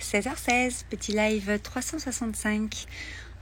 [0.00, 2.86] 16h16, petit live 365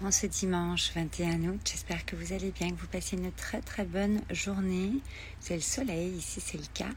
[0.04, 1.60] en ce dimanche 21 août.
[1.64, 4.92] J'espère que vous allez bien, que vous passez une très très bonne journée.
[5.40, 6.90] C'est le soleil, ici c'est le cas.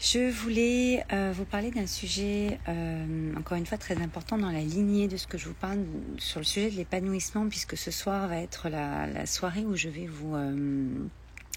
[0.00, 4.62] Je voulais euh, vous parler d'un sujet, euh, encore une fois, très important dans la
[4.62, 5.84] lignée de ce que je vous parle
[6.18, 10.06] sur le sujet de l'épanouissement, puisque ce soir va être la, soirée où je vais
[10.06, 10.34] vous...
[10.34, 10.88] Euh,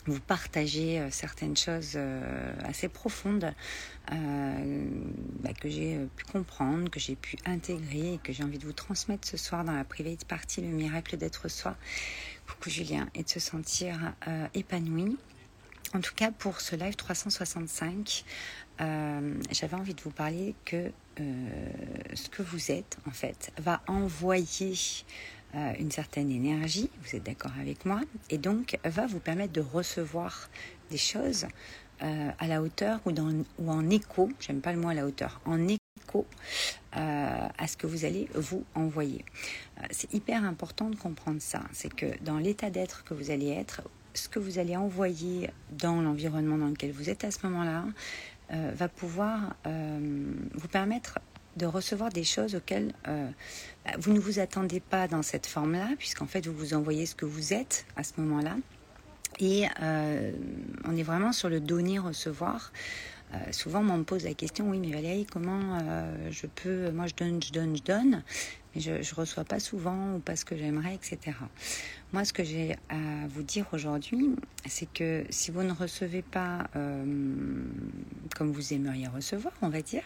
[0.08, 3.54] vous partager euh, certaines choses euh, assez profondes
[4.12, 4.86] euh,
[5.40, 8.74] bah, que j'ai pu comprendre, que j'ai pu intégrer et que j'ai envie de vous
[8.74, 11.76] transmettre ce soir dans la private partie, le miracle d'être soi.
[12.48, 14.14] Coucou Julien, et de se sentir
[14.54, 15.18] épanoui.
[15.96, 18.24] En tout cas, pour ce live 365,
[18.78, 24.76] j'avais envie de vous parler que ce que vous êtes, en fait, va envoyer
[25.56, 29.62] euh, une certaine énergie, vous êtes d'accord avec moi, et donc va vous permettre de
[29.62, 30.50] recevoir
[30.90, 31.46] des choses
[32.02, 35.66] euh, à la hauteur ou, en écho, j'aime pas le mot à la hauteur, en
[35.68, 36.26] écho
[36.98, 39.24] euh, à ce que vous allez vous envoyer.
[39.92, 43.82] c'est hyper important de comprendre ça, c'est que dans l'état d'être que vous allez être,
[44.14, 47.86] ce que vous allez envoyer dans l'environnement dans lequel vous êtes à ce moment-là
[48.50, 51.20] va pouvoir vous permettre
[51.56, 53.28] de recevoir des choses auxquelles euh,
[53.86, 57.16] bah, vous ne vous attendez pas dans cette forme-là, puisqu'en fait, vous vous envoyez ce
[57.16, 58.56] que vous êtes à ce moment-là.
[59.40, 60.32] Et euh,
[60.86, 62.72] on est vraiment sur le donner-recevoir.
[63.34, 65.80] Euh, souvent, on me pose la question, oui, mais Valérie, comment
[66.30, 68.24] je peux, moi je donne, je donne, je donne,
[68.76, 71.38] je ne reçois pas souvent ou pas ce que j'aimerais, etc.
[72.14, 76.68] Moi, ce que j'ai à vous dire aujourd'hui, c'est que si vous ne recevez pas
[78.36, 80.04] comme vous aimeriez recevoir, on va dire,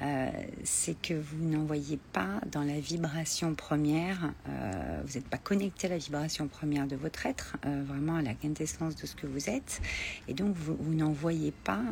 [0.00, 0.28] euh,
[0.64, 5.90] c'est que vous n'envoyez pas dans la vibration première, euh, vous n'êtes pas connecté à
[5.90, 9.48] la vibration première de votre être, euh, vraiment à la quintessence de ce que vous
[9.48, 9.80] êtes,
[10.26, 11.82] et donc vous, vous n'envoyez pas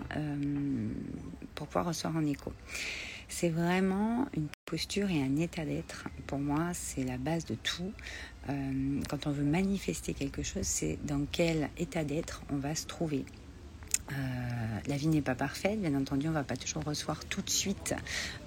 [1.55, 2.53] pour pouvoir recevoir en écho.
[3.29, 6.09] C'est vraiment une posture et un état d'être.
[6.27, 7.93] Pour moi, c'est la base de tout.
[8.47, 13.27] quand on veut manifester quelque chose, c'est dans quel état d'être on va se trouver.
[14.11, 14.15] Euh,
[14.87, 17.95] la vie n'est pas parfaite, bien entendu, on va pas toujours recevoir tout de suite.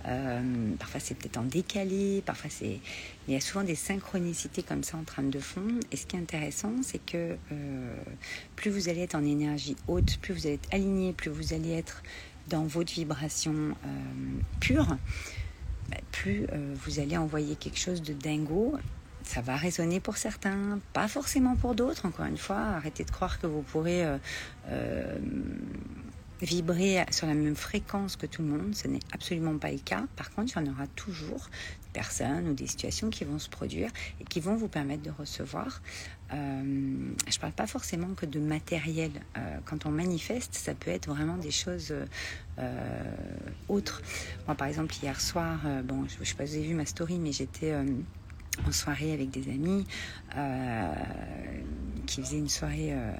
[0.07, 0.41] Euh,
[0.79, 2.79] parfois c'est peut-être en décalé, parfois c'est.
[3.27, 5.67] Il y a souvent des synchronicités comme ça en train de fond.
[5.91, 7.95] Et ce qui est intéressant, c'est que euh,
[8.55, 11.71] plus vous allez être en énergie haute, plus vous allez être aligné, plus vous allez
[11.71, 12.01] être
[12.47, 13.75] dans votre vibration
[14.59, 14.97] pure,
[15.89, 16.47] bah, plus
[16.83, 18.77] vous allez envoyer quelque chose de dingo
[19.25, 22.05] ça va résonner pour certains, pas forcément pour d'autres.
[22.05, 24.17] Encore une fois, arrêtez de croire que vous pourrez euh,
[24.69, 25.17] euh,
[26.45, 28.75] vibrer sur la même fréquence que tout le monde.
[28.75, 30.05] Ce n'est absolument pas le cas.
[30.15, 31.49] Par contre, il y en aura toujours
[31.83, 33.89] des personnes ou des situations qui vont se produire
[34.21, 35.81] et qui vont vous permettre de recevoir.
[36.33, 36.63] Euh,
[37.27, 39.11] je ne parle pas forcément que de matériel.
[39.65, 41.93] quand on manifeste, ça peut être vraiment des choses
[43.67, 44.01] autres.
[44.47, 46.85] Moi, par exemple, hier soir, bon, je ne sais pas si vous avez vu ma
[46.85, 47.73] story, mais j'étais
[48.67, 49.85] en soirée avec des amis
[50.35, 50.93] euh,
[52.05, 53.11] qui faisaient une soirée euh,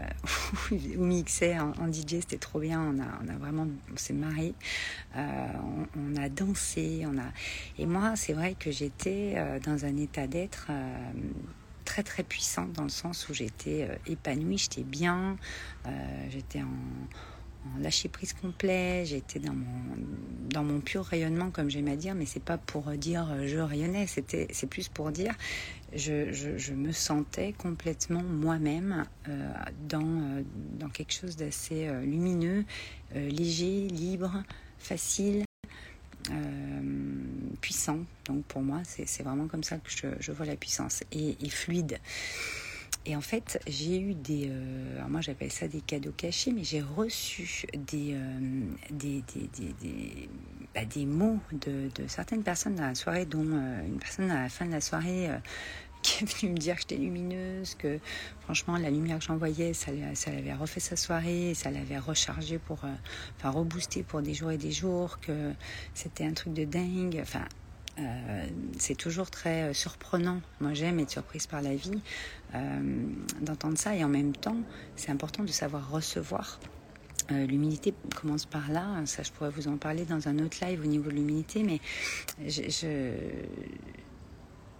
[0.97, 2.81] où mixait en, DJ, c'était trop bien.
[2.81, 4.53] On a, on a vraiment, on s'est marré,
[5.16, 5.47] euh,
[5.95, 7.28] on, a dansé, on a.
[7.78, 10.68] Et moi, c'est vrai que j'étais euh, dans un état d'être
[11.84, 15.38] très très puissant dans le sens où j'étais épanouie, j'étais bien,
[16.29, 17.34] j'étais en
[17.80, 19.66] lâcher prise complet, j'étais dans mon,
[20.50, 23.58] dans mon pur rayonnement, comme j'aime à dire, mais c'est pas pour dire euh, je
[23.58, 25.34] rayonnais, c'est plus pour dire
[25.94, 29.54] je, me sentais complètement moi-même euh,
[29.88, 30.44] dans, euh,
[30.80, 32.66] dans quelque chose d'assez lumineux,
[33.14, 34.44] léger, libre,
[34.78, 35.44] facile.
[37.62, 38.00] puissant.
[38.25, 39.90] Donc pour moi, c'est vraiment comme ça que
[40.20, 42.00] je, vois la puissance et fluide.
[43.08, 44.48] Et en fait, j'ai eu des.
[44.50, 48.40] Euh, alors moi, j'appelle ça des cadeaux cachés, mais j'ai reçu des, euh,
[48.90, 49.48] des, des,
[49.80, 50.30] des,
[50.74, 54.50] bah, des, mots de, certaines personnes dans la soirée, dont euh, une personne à la
[54.50, 55.30] fin de la soirée
[56.02, 58.00] qui est venue me dire que j'étais lumineuse, que
[58.42, 62.80] franchement, la lumière que j'envoyais, ça, ça avait refait sa soirée, ça l'avait rechargé pour.
[63.38, 65.52] enfin, rebooster pour des jours et des jours, que
[65.94, 67.20] c'était un truc de dingue.
[67.22, 67.46] Enfin
[67.97, 68.45] euh,
[68.77, 70.42] c'est toujours très euh, surprenant.
[70.59, 72.01] Moi, j'aime être surprise par la vie,
[72.53, 72.80] euh,
[73.42, 73.95] d'entendre ça.
[73.95, 74.57] Et en même temps,
[74.95, 76.59] c'est important de savoir recevoir.
[77.30, 79.01] l'humilité commence par là.
[79.06, 81.80] Ça, je pourrais vous en parler dans un autre live au niveau de l'humilité, mais
[82.47, 83.13] je,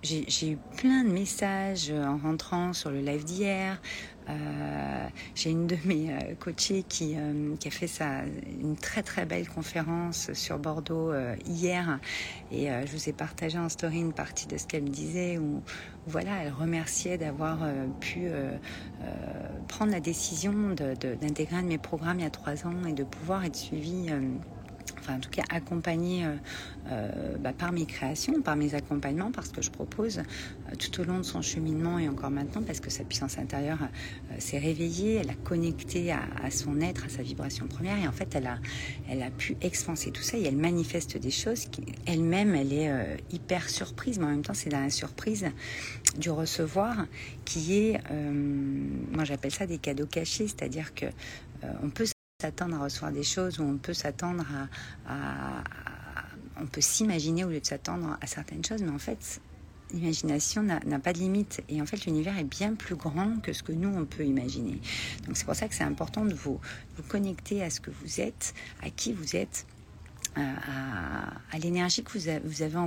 [0.06, 3.81] j'ai eu plein de messages en rentrant sur le live d'hier.
[4.28, 8.24] Euh, j'ai une de mes euh, coachées qui, euh, a fait sa,
[8.60, 11.13] une très très belle conférence sur Bordeaux
[11.48, 12.00] hier
[12.52, 15.62] et je vous ai partagé en story une partie de ce qu'elle me disait où,
[16.07, 17.60] voilà elle remerciait d'avoir
[18.00, 18.28] pu
[19.68, 23.04] prendre la décision d'intégrer un de mes programmes il y a trois ans et de
[23.04, 24.10] pouvoir être suivie
[24.99, 26.35] enfin en tout cas accompagné euh,
[26.91, 31.03] euh, bah, par mes créations, par mes accompagnements, parce que je propose euh, tout au
[31.03, 33.79] long de son cheminement et encore maintenant, parce que sa puissance intérieure
[34.39, 38.35] s'est réveillée, elle a connecté à, son être, à sa vibration première, et en fait
[38.35, 38.57] elle a,
[39.09, 42.91] elle a pu expanser tout ça et elle manifeste des choses qui, elle-même, elle est
[43.31, 45.45] hyper surprise, mais en même temps c'est dans la surprise
[46.17, 47.05] du recevoir
[47.45, 47.99] qui est,
[49.11, 51.05] moi j'appelle ça des cadeaux cachés, c'est-à-dire que
[51.83, 52.05] on peut
[52.45, 54.45] s'attendre à recevoir des choses, où on peut s'attendre
[55.07, 55.63] à,
[56.62, 59.42] on peut s'imaginer au lieu de s'attendre à certaines choses, mais en fait,
[59.92, 61.63] l'imagination n'a pas de limite.
[61.69, 64.80] Et en fait, l'univers est bien plus grand que ce que nous, on peut imaginer.
[65.25, 66.59] Donc c'est pour ça que c'est important de vous,
[66.97, 68.53] vous connecter à ce que vous êtes,
[68.83, 69.65] à qui vous êtes,
[70.35, 72.77] à, l'énergie que vous, avez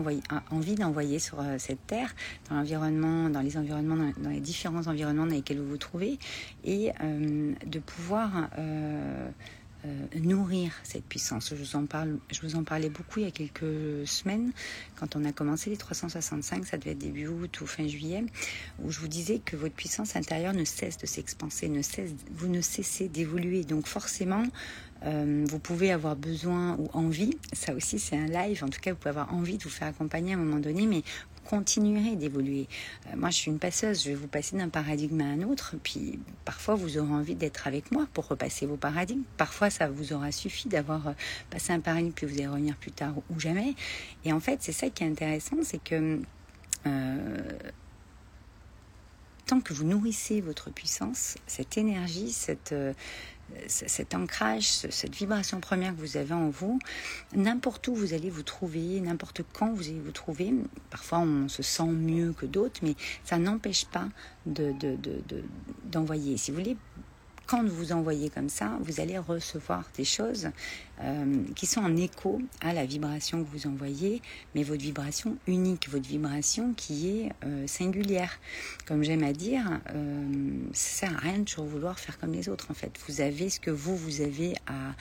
[0.51, 2.15] envie d'envoyer sur euh, cette terre,
[2.49, 6.19] dans l'environnement, dans les environnements, dans, les différents environnements dans lesquels vous vous trouvez,
[6.65, 9.29] et euh, de pouvoir euh,
[10.17, 11.51] nourrir cette puissance.
[11.51, 14.53] Je vous, en parle, je vous en parlais beaucoup il y a quelques semaines,
[14.97, 18.25] quand on a commencé les 365, ça devait être début août ou fin juillet,
[18.83, 22.49] où je vous disais que votre puissance intérieure ne cesse de s'expanser, ne cesse, vous
[22.49, 23.63] ne cessez d'évoluer.
[23.63, 24.43] Donc forcément,
[25.05, 28.91] euh, vous pouvez avoir besoin ou envie, ça aussi c'est un live, en tout cas
[28.91, 31.03] vous pouvez avoir envie de vous faire accompagner à un moment donné, mais
[31.45, 32.67] continuerez d'évoluer.
[33.07, 35.77] Euh, moi je suis une passeuse, je vais vous passer d'un paradigme à un autre,
[35.85, 39.23] puis parfois vous aurez envie d'être avec moi pour repasser vos paradigmes.
[39.37, 41.13] Parfois ça vous aura suffi d'avoir euh,
[41.49, 43.75] passé un paradigme puis vous allez revenir plus tard ou jamais.
[44.25, 46.21] Et en fait c'est ça qui est intéressant, c'est que
[49.47, 52.75] tant que vous nourrissez votre puissance, cette énergie, cette,
[53.67, 56.79] cet ancrage, cette vibration première que vous avez en vous,
[57.35, 60.55] n'importe où vous allez vous trouver, n'importe quand vous allez vous trouver,
[60.91, 64.09] parfois on se sent mieux que d'autres, mais ça n'empêche pas
[64.47, 66.33] d'envoyer.
[66.33, 66.77] De, si vous voulez
[67.49, 70.51] quand vous envoyez comme ça, vous allez recevoir des choses
[71.01, 74.21] euh, qui sont en écho à la vibration que vous envoyez,
[74.55, 78.39] mais votre vibration unique, votre vibration qui est euh, singulière.
[78.87, 80.29] Comme j'aime à dire, euh,
[80.75, 82.71] ça sert à rien de toujours vouloir faire comme les autres.
[82.71, 84.95] En fait, vous avez ce que vous vous avez à,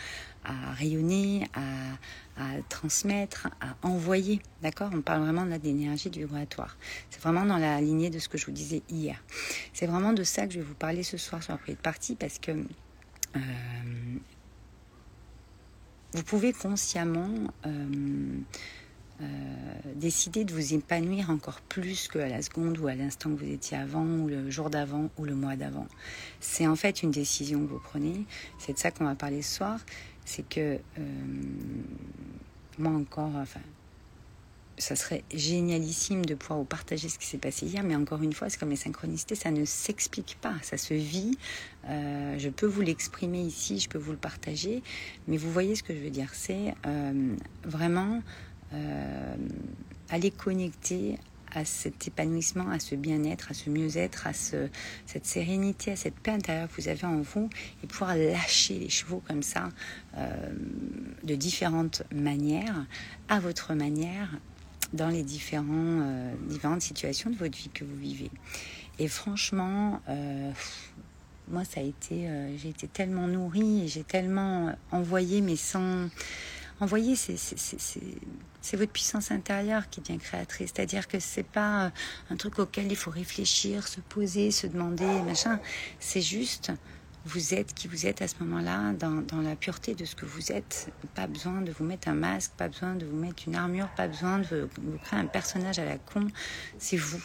[0.48, 4.42] à rayonner, à, transmettre, à envoyer.
[4.62, 4.90] D'accord?
[4.94, 6.78] On parle vraiment là d'énergie vibratoire.
[7.10, 9.22] C'est vraiment dans la lignée de ce que je vous disais hier.
[9.74, 12.16] C'est vraiment de ça que je vais vous parler ce soir sur la première partie
[12.16, 13.40] parce que euh,
[16.14, 17.30] vous pouvez consciemment
[17.66, 18.40] euh,
[19.20, 19.26] euh,
[19.96, 23.76] décider de vous épanouir encore plus qu'à la seconde ou à l'instant que vous étiez
[23.76, 25.88] avant, ou le jour d'avant, ou le mois d'avant.
[26.40, 28.26] C'est en fait une décision que vous prenez.
[28.60, 29.80] C'est de ça qu'on va parler ce soir
[30.28, 31.02] c'est que euh,
[32.78, 33.62] moi encore, enfin,
[34.78, 38.34] ça serait génialissime de pouvoir vous partager ce qui s'est passé hier, mais encore une
[38.34, 41.38] fois, c'est comme les synchronicités, ça ne s'explique pas, ça se vit.
[41.86, 44.84] Euh, je peux vous l'exprimer ici, je peux vous le partager,
[45.30, 48.22] mais vous voyez ce que je veux dire, c'est euh, vraiment
[50.10, 51.18] aller connecter
[51.54, 54.70] à cet épanouissement, à ce bien-être, à ce mieux-être, à ce,
[55.06, 57.50] cette sérénité, à cette paix intérieure que vous avez en vous
[57.84, 59.70] et pouvoir lâcher les chevaux comme ça
[60.18, 60.28] euh,
[61.24, 62.86] de différentes manières,
[63.30, 64.30] à votre manière,
[64.94, 68.32] dans les euh, différentes situations de votre vie que vous vivez.
[69.00, 70.52] Et franchement, euh,
[71.50, 72.28] moi, ça a été,
[72.58, 76.10] j'ai été tellement nourrie et j'ai tellement envoyé, mais sans
[76.80, 80.72] envoyer, c'est votre puissance intérieure qui devient créatrice.
[80.76, 81.90] C'est-à-dire que c'est pas euh,
[82.30, 85.60] un truc auquel il faut réfléchir, se poser, se demander, machin.
[86.00, 86.72] C'est juste,
[87.26, 90.52] vous êtes qui vous êtes à ce moment-là, dans, la pureté de ce que vous
[90.52, 90.92] êtes.
[91.16, 94.08] Pas besoin de vous mettre un masque, pas besoin de vous mettre une armure, pas
[94.08, 96.28] besoin de vous créer un personnage à la con.
[96.78, 97.22] C'est vous.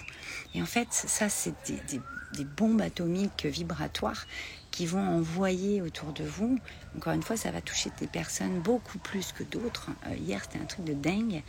[0.54, 4.26] Et en fait, ça, c'est des bombes atomiques vibratoires
[4.72, 6.58] qui vont envoyer autour de vous.
[6.96, 9.90] Encore une fois, ça va toucher des personnes beaucoup plus que d'autres.
[10.08, 11.42] Euh, hier, c'était un truc de dingue.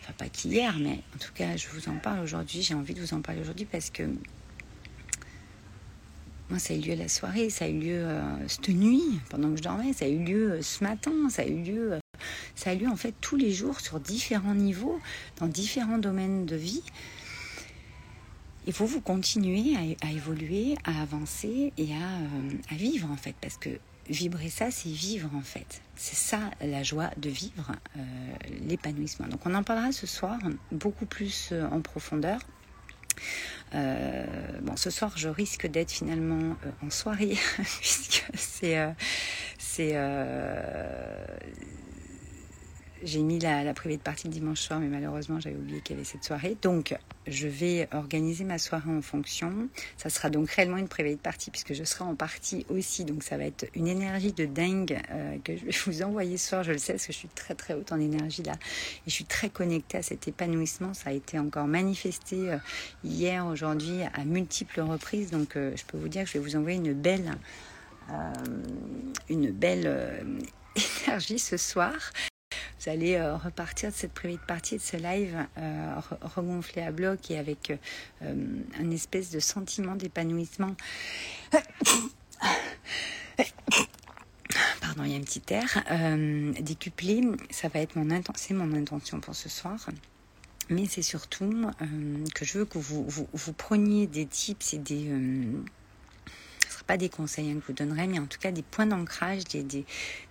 [0.00, 2.62] Enfin, pas qu'hier, mais en tout cas, je vous en parle aujourd'hui.
[2.62, 4.02] J'ai envie de vous en parler aujourd'hui parce que
[6.50, 9.50] moi, ça a eu lieu la soirée, ça a eu lieu euh, cette nuit, pendant
[9.50, 11.98] que je dormais, ça a eu lieu euh, ce matin, ça a eu lieu,
[12.54, 15.00] ça a eu lieu en fait tous les jours sur différents niveaux,
[15.38, 16.82] dans différents domaines de vie
[18.66, 23.34] il faut vous continuer à, évoluer, à avancer et à, euh, à, vivre en fait,
[23.40, 23.70] parce que
[24.08, 25.82] vibrer ça, c'est vivre en fait.
[25.96, 28.00] C'est ça la joie de vivre, euh,
[28.66, 29.28] l'épanouissement.
[29.28, 30.38] Donc on en parlera ce soir
[30.72, 32.40] beaucoup plus euh, en profondeur.
[33.72, 37.36] bon, ce soir, je risque d'être finalement en soirée,
[37.80, 38.94] puisque c'est,
[43.04, 45.96] j'ai mis la, la, privée de partie le dimanche soir, mais malheureusement, j'avais oublié qu'il
[45.96, 46.56] y avait cette soirée.
[46.62, 46.96] Donc,
[47.26, 49.68] je vais organiser ma soirée en fonction.
[49.96, 53.04] Ça sera donc réellement une privée de partie, puisque je serai en partie aussi.
[53.04, 56.48] Donc, ça va être une énergie de dingue euh, que je vais vous envoyer ce
[56.48, 56.64] soir.
[56.64, 58.54] Je le sais, parce que je suis très, très haute en énergie là.
[59.06, 60.94] Et je suis très connectée à cet épanouissement.
[60.94, 62.56] Ça a été encore manifesté euh,
[63.04, 65.30] hier, aujourd'hui, à multiples reprises.
[65.30, 67.32] Donc, euh, je peux vous dire que je vais vous envoyer une belle...
[69.28, 70.24] une belle
[71.06, 71.94] énergie ce soir.
[72.84, 76.92] Vous allez euh, repartir de cette privée de partie, de ce live euh, regonflé à
[76.92, 77.72] bloc et avec
[78.22, 78.34] euh,
[78.78, 80.76] un espèce de sentiment d'épanouissement.
[84.82, 85.82] Pardon, il y a un petit air.
[86.60, 89.88] décuplé, ça va être mon, intention, mon intention pour ce soir.
[90.68, 91.70] Mais c'est surtout
[92.34, 95.10] que je veux que vous, preniez des tips et des
[96.86, 99.62] pas des conseils hein, que vous donnerai, mais en tout cas des points d'ancrage, des,
[99.62, 99.84] des,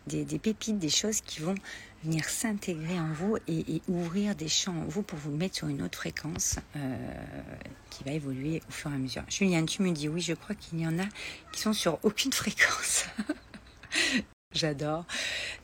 [0.08, 1.56] des, pépites, des choses qui vont
[2.04, 5.82] venir s'intégrer en vous et, ouvrir des champs en vous pour vous mettre sur une
[5.82, 6.96] autre fréquence euh,
[7.90, 9.24] qui va évoluer au fur et à mesure.
[9.30, 11.06] Julien, tu me dis oui, je crois qu'il y en a
[11.52, 13.06] qui sont sur aucune fréquence.
[14.54, 15.06] J'adore.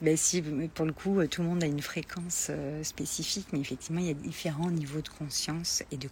[0.02, 0.42] Ben si,
[0.74, 4.10] pour le coup, tout le monde a une fréquence euh, spécifique, mais effectivement, il y
[4.10, 6.10] a différents niveaux de conscience et de,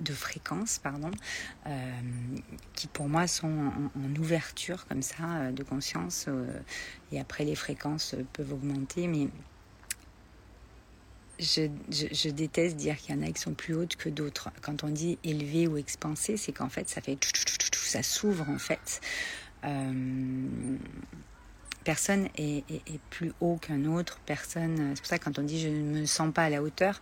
[0.00, 1.10] de fréquence, pardon,
[1.66, 2.00] euh,
[2.74, 6.26] qui pour moi sont en, ouverture comme ça euh, de conscience.
[7.10, 9.28] et après, les fréquences peuvent augmenter, mais
[11.38, 14.50] je, je, déteste dire qu'il y en a qui sont plus hautes que d'autres.
[14.60, 17.16] Quand on dit élevé ou expansé, c'est qu'en fait, ça fait
[17.72, 19.00] ça s'ouvre en fait
[21.84, 22.64] personne est,
[23.10, 24.92] plus haut qu'un autre, personne.
[24.94, 27.00] C'est pour ça que quand on dit je ne me sens pas à la hauteur,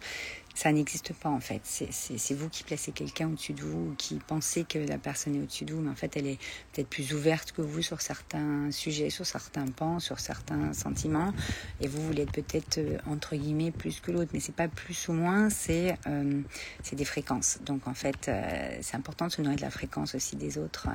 [0.58, 1.60] ça n'existe pas en fait.
[1.62, 5.40] C'est vous qui placez quelqu'un au-dessus de vous ou qui pensez que la personne est
[5.40, 6.40] au-dessus de vous, mais en fait elle est
[6.72, 11.32] peut-être plus ouverte que vous sur certains sujets, sur certains pans, sur certains sentiments,
[11.80, 15.06] et vous voulez être peut-être euh, entre guillemets plus que l'autre, mais c'est pas plus
[15.06, 16.42] ou moins, c'est euh,
[16.90, 17.60] des fréquences.
[17.64, 20.88] Donc en fait euh, c'est important de se nourrir de la fréquence aussi des autres,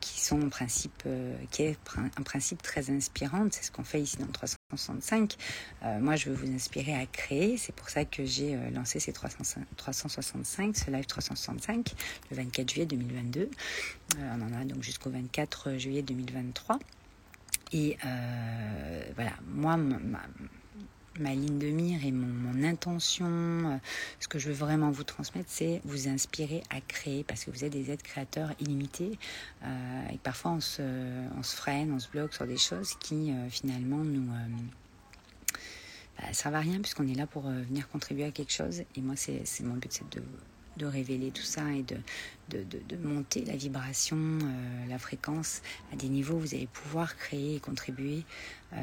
[0.00, 1.04] qui sont en principe,
[1.50, 3.48] qui est un principe très inspirant.
[3.50, 4.26] C'est ce qu'on fait ici dans
[4.68, 5.38] 365.
[6.00, 9.14] moi je veux vous inspirer à créer, c'est pour ça que j'ai euh, lancé ces
[9.14, 11.94] 365, ce live 365,
[12.30, 13.40] le 24 juillet 2022.
[13.40, 13.48] Euh,
[14.18, 16.78] on en a donc jusqu'au 24 juillet 2023.
[17.72, 20.20] Et euh, voilà, moi, ma,
[21.18, 23.80] ligne de mire et mon, intention,
[24.18, 27.64] ce que je veux vraiment vous transmettre, c'est vous inspirer à créer parce que vous
[27.64, 29.18] êtes des êtres créateurs illimités
[29.62, 30.82] et parfois on se,
[31.42, 34.28] freine, on se bloque sur des choses qui finalement nous
[36.18, 38.82] bah, ça va rien puisqu'on est là pour euh, venir contribuer à quelque chose.
[38.96, 40.22] Et moi, c'est mon but, c'est de,
[40.78, 41.96] de, révéler tout ça et de,
[42.50, 47.16] de, de monter la vibration, euh, la fréquence à des niveaux où vous allez pouvoir
[47.16, 48.24] créer et contribuer
[48.72, 48.76] euh,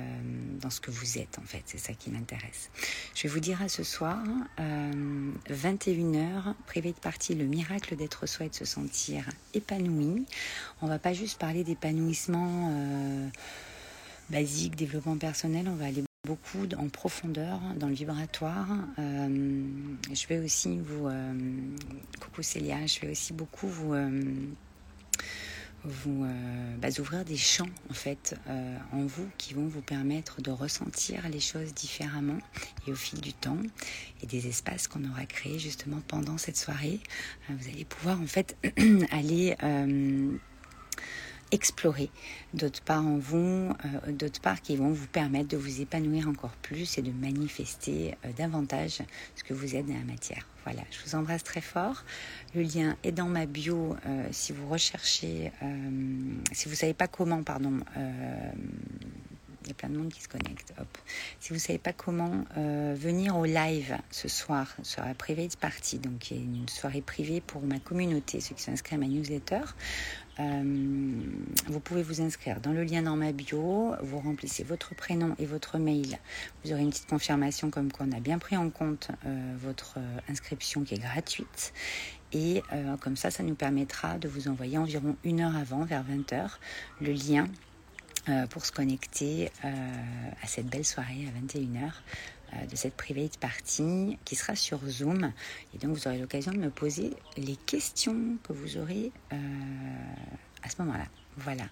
[0.61, 1.63] dans ce que vous êtes en fait.
[1.65, 2.69] C'est ça qui m'intéresse.
[3.15, 4.23] Je vais vous dire à ce soir,
[5.49, 10.25] 21h, privé de partie, le miracle d'être soi et de se sentir épanoui.
[10.81, 13.31] On va pas juste parler d'épanouissement
[14.29, 18.67] basique, développement personnel, on va aller beaucoup en profondeur dans le vibratoire.
[18.99, 19.63] Euh,
[20.11, 21.33] je vais aussi vous, euh,
[22.19, 24.19] coucou Célia, je vais aussi beaucoup vous, euh,
[26.81, 28.35] bah, ouvrir des champs en fait
[28.91, 32.39] en vous qui vont vous permettre de ressentir les choses différemment
[32.87, 33.59] et au fil du temps
[34.23, 36.99] et des espaces qu'on aura créés justement pendant cette soirée.
[37.49, 38.57] vous allez pouvoir en fait
[39.11, 39.55] aller
[41.55, 42.11] explorer
[42.53, 46.55] d'autres parts en vous, euh, d'autres parts qui vont vous permettre de vous épanouir encore
[46.61, 48.99] plus et de manifester euh, davantage
[49.35, 50.45] ce que vous êtes dans la matière.
[50.65, 52.03] Voilà, je vous embrasse très fort.
[52.53, 55.51] Le lien est dans ma bio euh, si vous recherchez,
[56.51, 57.79] si vous ne savez pas comment, pardon
[59.65, 60.73] il y a plein de monde qui se connecte.
[61.39, 65.55] Si vous ne savez pas comment euh, venir au live ce soir sur la private
[65.57, 69.61] party, donc une soirée privée pour ma communauté, ceux qui sont inscrits à ma newsletter,
[70.39, 71.21] euh,
[71.67, 75.45] vous pouvez vous inscrire dans le lien dans ma bio, vous remplissez votre prénom et
[75.45, 76.19] votre mail.
[76.63, 79.97] Vous aurez une petite confirmation comme quoi on a bien pris en compte euh, votre
[80.29, 81.73] inscription qui est gratuite.
[82.33, 82.61] Et
[82.99, 86.49] comme ça, ça nous permettra de vous envoyer environ une heure avant, vers 20h,
[86.99, 87.47] le lien
[88.27, 89.69] euh, pour se connecter euh,
[90.41, 91.91] à cette belle soirée à 21h
[92.55, 95.31] euh, de cette private party qui sera sur Zoom.
[95.73, 99.11] Et donc vous aurez l'occasion de me poser les questions que vous aurez
[100.63, 101.05] à ce moment-là.
[101.37, 101.65] Voilà.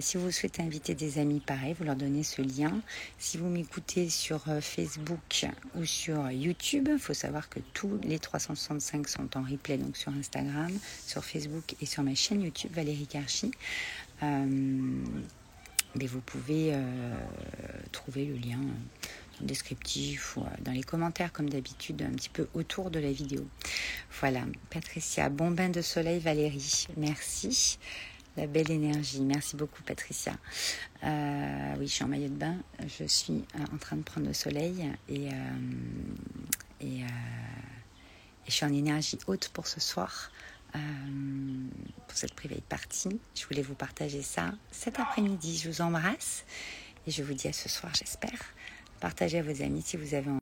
[0.00, 2.80] si vous souhaitez inviter des amis, pareil, vous leur donnez ce lien.
[3.18, 9.06] Si vous m'écoutez sur Facebook ou sur YouTube, il faut savoir que tous les 365
[9.06, 10.72] sont en replay, donc sur Instagram,
[11.06, 13.52] sur Facebook et sur ma chaîne YouTube Valérie Karchi
[15.94, 17.14] mais vous pouvez euh,
[17.92, 18.60] trouver le lien
[19.40, 23.46] descriptif ou dans les commentaires comme d'habitude, un petit peu autour de la vidéo.
[24.20, 27.78] Voilà, Patricia, bon bain de soleil Valérie, merci.
[28.36, 30.32] La belle énergie, merci beaucoup Patricia.
[31.02, 32.56] oui, je suis en maillot de bain,
[32.86, 35.28] je suis en train de prendre le soleil et
[38.46, 40.30] je suis en énergie haute pour ce soir.
[40.74, 40.78] Euh,
[42.06, 43.20] pour cette privée partie.
[43.34, 45.58] Je voulais vous partager ça cet après-midi.
[45.58, 46.44] Je vous embrasse
[47.06, 48.54] et je vous dis à ce soir, j'espère.
[49.00, 50.38] Partagez à vos amis si vous avez envie.